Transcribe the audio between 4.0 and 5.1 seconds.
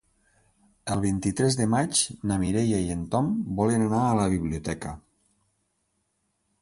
a la biblioteca.